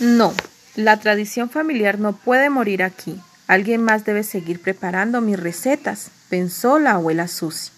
No, 0.00 0.34
la 0.74 0.98
tradición 0.98 1.50
familiar 1.50 2.00
no 2.00 2.14
puede 2.16 2.50
morir 2.50 2.82
aquí. 2.82 3.20
Alguien 3.46 3.82
más 3.82 4.04
debe 4.04 4.24
seguir 4.24 4.60
preparando 4.60 5.20
mis 5.20 5.38
recetas, 5.38 6.10
pensó 6.28 6.78
la 6.78 6.92
abuela 6.92 7.28
Susi. 7.28 7.70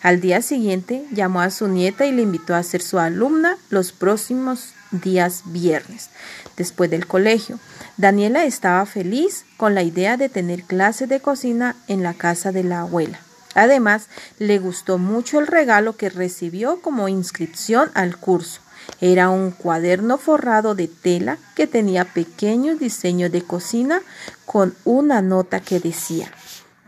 Al 0.00 0.20
día 0.20 0.40
siguiente 0.40 1.04
llamó 1.12 1.40
a 1.40 1.50
su 1.50 1.68
nieta 1.68 2.06
y 2.06 2.12
le 2.12 2.22
invitó 2.22 2.54
a 2.54 2.62
ser 2.62 2.80
su 2.80 2.98
alumna 2.98 3.58
los 3.68 3.92
próximos 3.92 4.72
días 4.90 5.42
viernes, 5.44 6.08
después 6.56 6.90
del 6.90 7.06
colegio. 7.06 7.58
Daniela 7.98 8.44
estaba 8.44 8.86
feliz 8.86 9.44
con 9.56 9.74
la 9.74 9.82
idea 9.82 10.16
de 10.16 10.28
tener 10.28 10.62
clases 10.62 11.08
de 11.08 11.20
cocina 11.20 11.76
en 11.86 12.02
la 12.02 12.14
casa 12.14 12.50
de 12.50 12.64
la 12.64 12.80
abuela. 12.80 13.20
Además, 13.54 14.08
le 14.38 14.58
gustó 14.58 14.98
mucho 14.98 15.40
el 15.40 15.46
regalo 15.46 15.96
que 15.96 16.08
recibió 16.08 16.80
como 16.80 17.08
inscripción 17.08 17.90
al 17.94 18.16
curso. 18.16 18.60
Era 19.00 19.30
un 19.30 19.50
cuaderno 19.50 20.18
forrado 20.18 20.74
de 20.74 20.88
tela 20.88 21.38
que 21.54 21.66
tenía 21.66 22.04
pequeños 22.04 22.78
diseños 22.78 23.30
de 23.30 23.42
cocina 23.42 24.02
con 24.44 24.74
una 24.84 25.22
nota 25.22 25.60
que 25.60 25.80
decía 25.80 26.32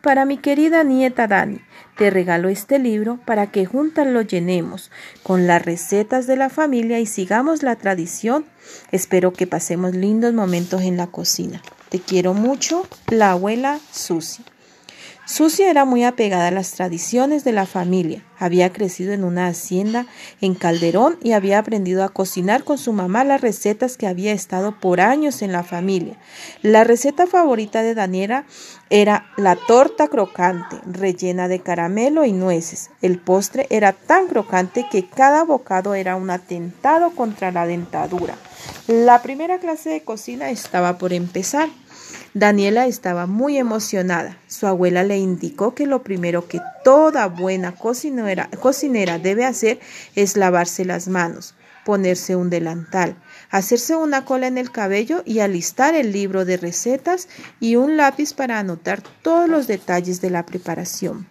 Para 0.02 0.24
mi 0.24 0.38
querida 0.38 0.82
nieta 0.82 1.26
Dani, 1.26 1.60
te 1.96 2.10
regalo 2.10 2.48
este 2.48 2.78
libro 2.78 3.20
para 3.26 3.48
que 3.48 3.66
juntas 3.66 4.06
lo 4.06 4.22
llenemos 4.22 4.90
con 5.22 5.46
las 5.46 5.62
recetas 5.62 6.26
de 6.26 6.36
la 6.36 6.48
familia 6.48 6.98
y 6.98 7.06
sigamos 7.06 7.62
la 7.62 7.76
tradición. 7.76 8.46
Espero 8.90 9.32
que 9.32 9.46
pasemos 9.46 9.94
lindos 9.94 10.32
momentos 10.32 10.80
en 10.80 10.96
la 10.96 11.08
cocina. 11.08 11.60
Te 11.90 12.00
quiero 12.00 12.32
mucho, 12.32 12.86
la 13.08 13.32
abuela 13.32 13.78
Susi. 13.92 14.42
Susi 15.26 15.62
era 15.62 15.84
muy 15.84 16.02
apegada 16.02 16.48
a 16.48 16.50
las 16.50 16.72
tradiciones 16.72 17.44
de 17.44 17.52
la 17.52 17.66
familia. 17.66 18.24
Había 18.38 18.72
crecido 18.72 19.12
en 19.12 19.22
una 19.22 19.46
hacienda 19.46 20.06
en 20.40 20.54
Calderón 20.54 21.18
y 21.22 21.32
había 21.32 21.58
aprendido 21.58 22.02
a 22.02 22.08
cocinar 22.08 22.64
con 22.64 22.78
su 22.78 22.92
mamá 22.92 23.22
las 23.22 23.40
recetas 23.40 23.96
que 23.96 24.08
había 24.08 24.32
estado 24.32 24.80
por 24.80 25.00
años 25.00 25.42
en 25.42 25.52
la 25.52 25.62
familia. 25.62 26.16
La 26.62 26.84
receta 26.84 27.26
favorita 27.26 27.82
de 27.82 27.94
Daniela 27.94 28.44
era 28.88 29.26
la 29.36 29.54
torta 29.56 30.08
crocante, 30.08 30.76
rellena 30.86 31.48
de 31.48 31.60
caramelo 31.60 32.24
y 32.24 32.32
nueces. 32.32 32.90
El 33.00 33.18
postre 33.18 33.66
era 33.70 33.92
tan 33.92 34.26
crocante 34.26 34.86
que 34.90 35.06
cada 35.06 35.44
bocado 35.44 35.94
era 35.94 36.16
un 36.16 36.30
atentado 36.30 37.10
contra 37.10 37.52
la 37.52 37.66
dentadura. 37.66 38.34
La 38.88 39.22
primera 39.22 39.58
clase 39.58 39.90
de 39.90 40.02
cocina 40.02 40.50
estaba 40.50 40.98
por 40.98 41.12
empezar. 41.12 41.68
Daniela 42.34 42.86
estaba 42.86 43.26
muy 43.26 43.58
emocionada. 43.58 44.38
Su 44.46 44.68
abuela 44.68 45.02
le 45.02 45.18
indicó 45.18 45.74
que 45.74 45.86
lo 45.86 46.04
primero 46.04 46.46
que 46.46 46.60
toda 46.84 47.26
buena 47.26 47.74
cocinera, 47.74 49.18
debe 49.18 49.44
hacer 49.44 49.80
es 50.14 50.36
lavarse 50.36 50.84
las 50.84 51.08
manos, 51.08 51.56
ponerse 51.84 52.36
un 52.36 52.48
delantal, 52.48 53.16
hacerse 53.50 53.96
una 53.96 54.24
cola 54.24 54.46
en 54.46 54.58
el 54.58 54.70
cabello 54.70 55.22
y 55.26 55.40
alistar 55.40 55.96
el 55.96 56.12
libro 56.12 56.44
de 56.44 56.56
recetas 56.56 57.28
y 57.58 57.74
un 57.74 57.96
lápiz 57.96 58.32
para 58.32 58.60
anotar 58.60 59.02
todos 59.22 59.48
los 59.48 59.66
detalles 59.66 60.20
de 60.20 60.30
la 60.30 60.46
preparación. 60.46 61.26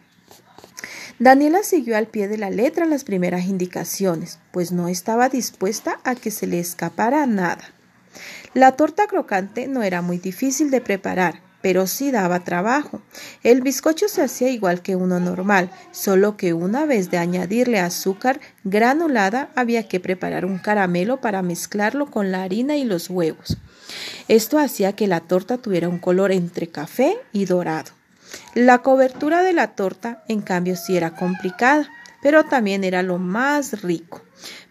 Daniela 1.18 1.64
siguió 1.64 1.98
al 1.98 2.08
pie 2.08 2.28
de 2.28 2.38
la 2.38 2.50
letra 2.50 2.86
las 2.86 3.06
primeras 3.06 3.46
indicaciones, 3.46 4.40
pues 4.52 4.74
no 4.74 4.90
estaba 4.90 5.30
dispuesta 5.30 6.00
a 6.04 6.16
que 6.16 6.32
se 6.32 6.46
le 6.46 6.60
escapara 6.60 7.26
nada. 7.26 7.74
La 8.54 8.74
torta 8.74 9.08
crocante 9.08 9.68
no 9.68 9.84
era 9.84 10.02
muy 10.02 10.18
difícil 10.18 10.72
de 10.72 10.82
preparar, 10.82 11.42
pero 11.62 11.88
sí 11.88 12.12
daba 12.12 12.42
trabajo. 12.42 13.02
El 13.44 13.62
bizcocho 13.62 14.08
se 14.08 14.22
hacía 14.22 14.50
igual 14.50 14.82
que 14.82 14.96
uno 14.96 15.20
normal, 15.20 15.70
solo 15.92 16.38
que 16.38 16.54
una 16.54 16.86
vez 16.86 17.12
de 17.12 17.18
añadirle 17.18 17.80
azúcar 17.80 18.40
granulada 18.64 19.50
había 19.56 19.88
que 19.88 20.00
preparar 20.00 20.46
un 20.46 20.58
caramelo 20.58 21.22
para 21.22 21.42
mezclarlo 21.42 22.10
con 22.10 22.32
la 22.32 22.44
harina 22.44 22.78
y 22.78 22.86
los 22.86 23.10
huevos. 23.10 23.58
Esto 24.28 24.60
hacía 24.60 24.94
que 24.94 25.08
la 25.08 25.20
torta 25.20 25.58
tuviera 25.58 25.90
un 25.90 26.00
color 26.00 26.32
entre 26.32 26.68
café 26.68 27.18
y 27.32 27.46
dorado. 27.46 27.92
La 28.54 28.80
cobertura 28.80 29.42
de 29.42 29.54
la 29.54 29.70
torta, 29.70 30.24
en 30.28 30.42
cambio, 30.42 30.76
sí 30.76 30.96
era 30.96 31.16
complicada, 31.16 31.90
pero 32.22 32.46
también 32.46 32.84
era 32.84 33.04
lo 33.04 33.18
más 33.18 33.82
rico. 33.82 34.22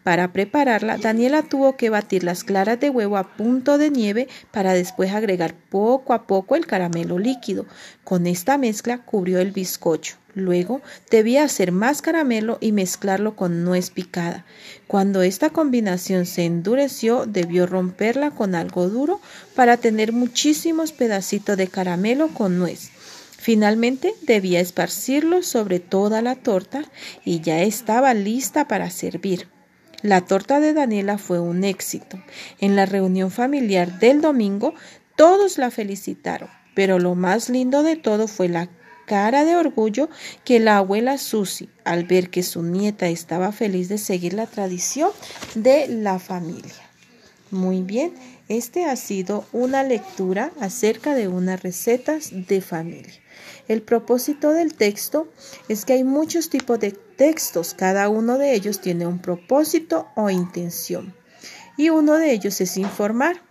Para 0.02 0.32
prepararla, 0.32 0.96
Daniela 0.96 1.42
tuvo 1.42 1.76
que 1.76 1.90
batir 1.90 2.24
las 2.24 2.42
claras 2.42 2.80
de 2.80 2.88
huevo 2.88 3.18
a 3.18 3.36
punto 3.36 3.76
de 3.76 3.90
nieve 3.90 4.28
para 4.50 4.72
después 4.72 5.12
agregar 5.12 5.54
poco 5.68 6.14
a 6.14 6.26
poco 6.26 6.56
el 6.56 6.66
caramelo 6.66 7.18
líquido. 7.18 7.66
Con 8.04 8.26
esta 8.26 8.56
mezcla 8.56 9.04
cubrió 9.04 9.38
el 9.38 9.52
bizcocho. 9.52 10.16
Luego 10.34 10.80
debía 11.10 11.42
hacer 11.44 11.72
más 11.72 12.00
caramelo 12.00 12.58
y 12.60 12.72
mezclarlo 12.72 13.36
con 13.36 13.64
nuez 13.64 13.90
picada. 13.90 14.46
Cuando 14.86 15.20
esta 15.22 15.50
combinación 15.50 16.24
se 16.24 16.44
endureció, 16.44 17.26
debió 17.26 17.66
romperla 17.66 18.30
con 18.30 18.54
algo 18.54 18.88
duro 18.88 19.20
para 19.54 19.76
tener 19.76 20.12
muchísimos 20.12 20.92
pedacitos 20.92 21.56
de 21.56 21.66
caramelo 21.66 22.28
con 22.28 22.58
nuez. 22.58 22.92
Finalmente 23.38 24.14
debía 24.22 24.60
esparcirlo 24.60 25.44
sobre 25.44 25.78
toda 25.78 26.22
la 26.22 26.34
torta 26.34 26.84
y 27.24 27.40
ya 27.40 27.62
estaba 27.62 28.12
lista 28.12 28.66
para 28.66 28.90
servir. 28.90 29.48
La 30.02 30.20
torta 30.22 30.58
de 30.58 30.74
Daniela 30.74 31.18
fue 31.18 31.38
un 31.38 31.62
éxito. 31.62 32.22
En 32.58 32.74
la 32.74 32.84
reunión 32.84 33.30
familiar 33.30 34.00
del 34.00 34.20
domingo 34.20 34.74
todos 35.16 35.56
la 35.56 35.70
felicitaron, 35.70 36.48
pero 36.74 36.98
lo 36.98 37.14
más 37.14 37.48
lindo 37.48 37.84
de 37.84 37.96
todo 37.96 38.26
fue 38.26 38.48
la 38.48 38.68
cara 39.06 39.44
de 39.44 39.56
orgullo 39.56 40.10
que 40.44 40.58
la 40.60 40.76
abuela 40.76 41.16
Susi, 41.16 41.68
al 41.84 42.04
ver 42.04 42.30
que 42.30 42.42
su 42.42 42.62
nieta 42.62 43.08
estaba 43.08 43.52
feliz 43.52 43.88
de 43.88 43.98
seguir 43.98 44.34
la 44.34 44.46
tradición 44.46 45.10
de 45.54 45.88
la 45.88 46.18
familia. 46.18 46.74
Muy 47.50 47.82
bien, 47.82 48.12
este 48.48 48.86
ha 48.86 48.96
sido 48.96 49.44
una 49.52 49.82
lectura 49.82 50.52
acerca 50.60 51.14
de 51.14 51.28
unas 51.28 51.62
recetas 51.62 52.30
de 52.32 52.60
familia. 52.60 53.12
El 53.68 53.82
propósito 53.82 54.52
del 54.52 54.74
texto 54.74 55.28
es 55.68 55.84
que 55.84 55.92
hay 55.92 56.04
muchos 56.04 56.48
tipos 56.48 56.80
de 56.80 56.92
textos, 56.92 57.74
cada 57.74 58.08
uno 58.08 58.38
de 58.38 58.54
ellos 58.54 58.80
tiene 58.80 59.06
un 59.06 59.18
propósito 59.18 60.08
o 60.16 60.30
intención. 60.30 61.14
Y 61.76 61.90
uno 61.90 62.14
de 62.14 62.32
ellos 62.32 62.60
es 62.60 62.76
informar. 62.76 63.42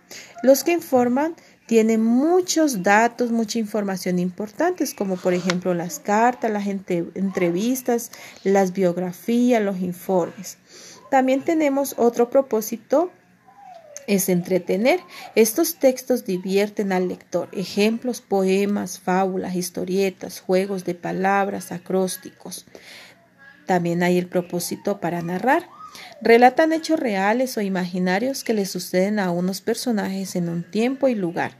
Los 0.42 0.64
que 0.64 0.72
informan 0.72 1.34
tienen 1.66 2.02
muchos 2.02 2.82
datos, 2.82 3.30
mucha 3.30 3.58
información 3.58 4.18
importante, 4.18 4.84
como 4.96 5.16
por 5.16 5.34
ejemplo 5.34 5.74
las 5.74 5.98
cartas, 5.98 6.50
las 6.50 6.66
entrevistas, 6.66 8.10
las 8.42 8.72
biografías, 8.72 9.62
los 9.62 9.80
informes. 9.80 10.58
También 11.10 11.42
tenemos 11.42 11.94
otro 11.96 12.30
propósito 12.30 13.10
es 14.08 14.28
entretener. 14.28 15.00
Estos 15.36 15.76
textos 15.76 16.24
divierten 16.24 16.92
al 16.92 17.06
lector. 17.06 17.48
Ejemplos, 17.52 18.20
poemas, 18.20 18.98
fábulas, 18.98 19.54
historietas, 19.54 20.40
juegos 20.40 20.84
de 20.84 20.94
palabras, 20.94 21.70
acrósticos. 21.70 22.64
También 23.66 24.02
hay 24.02 24.18
el 24.18 24.26
propósito 24.26 24.98
para 24.98 25.20
narrar. 25.20 25.68
Relatan 26.22 26.72
hechos 26.72 26.98
reales 26.98 27.56
o 27.58 27.60
imaginarios 27.60 28.44
que 28.44 28.54
le 28.54 28.64
suceden 28.64 29.18
a 29.18 29.30
unos 29.30 29.60
personajes 29.60 30.36
en 30.36 30.48
un 30.48 30.68
tiempo 30.68 31.08
y 31.08 31.14
lugar. 31.14 31.52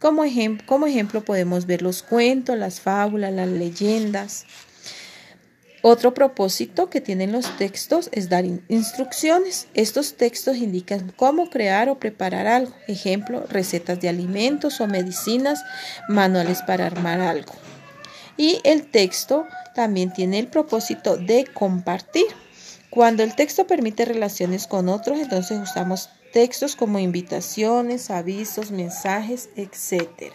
Como, 0.00 0.24
como 0.66 0.86
ejemplo 0.86 1.24
podemos 1.24 1.66
ver 1.66 1.80
los 1.80 2.02
cuentos, 2.02 2.58
las 2.58 2.80
fábulas, 2.80 3.32
las 3.32 3.48
leyendas. 3.48 4.46
Otro 5.86 6.14
propósito 6.14 6.88
que 6.88 7.02
tienen 7.02 7.30
los 7.30 7.58
textos 7.58 8.08
es 8.12 8.30
dar 8.30 8.46
instrucciones. 8.46 9.68
Estos 9.74 10.14
textos 10.14 10.56
indican 10.56 11.12
cómo 11.14 11.50
crear 11.50 11.90
o 11.90 11.98
preparar 11.98 12.46
algo. 12.46 12.72
Ejemplo, 12.88 13.44
recetas 13.50 14.00
de 14.00 14.08
alimentos 14.08 14.80
o 14.80 14.86
medicinas, 14.86 15.62
manuales 16.08 16.62
para 16.62 16.86
armar 16.86 17.20
algo. 17.20 17.52
Y 18.38 18.60
el 18.64 18.90
texto 18.90 19.46
también 19.74 20.10
tiene 20.10 20.38
el 20.38 20.46
propósito 20.46 21.18
de 21.18 21.44
compartir. 21.52 22.28
Cuando 22.88 23.22
el 23.22 23.34
texto 23.36 23.66
permite 23.66 24.06
relaciones 24.06 24.66
con 24.66 24.88
otros, 24.88 25.18
entonces 25.18 25.60
usamos 25.60 26.08
textos 26.32 26.76
como 26.76 26.98
invitaciones, 26.98 28.10
avisos, 28.10 28.70
mensajes, 28.70 29.50
etc. 29.54 30.32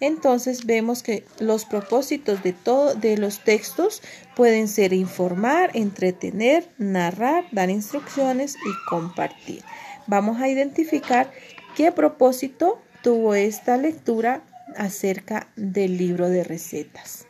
Entonces 0.00 0.66
vemos 0.66 1.02
que 1.02 1.24
los 1.38 1.64
propósitos 1.64 2.42
de 2.42 2.52
todo 2.52 2.94
de 2.94 3.16
los 3.16 3.42
textos 3.42 4.02
pueden 4.34 4.68
ser 4.68 4.92
informar, 4.92 5.70
entretener, 5.74 6.68
narrar, 6.78 7.44
dar 7.52 7.70
instrucciones 7.70 8.56
y 8.56 8.88
compartir. 8.90 9.62
Vamos 10.06 10.40
a 10.40 10.48
identificar 10.48 11.30
qué 11.74 11.92
propósito 11.92 12.80
tuvo 13.02 13.34
esta 13.34 13.76
lectura 13.76 14.42
acerca 14.76 15.48
del 15.56 15.96
libro 15.96 16.28
de 16.28 16.44
recetas. 16.44 17.25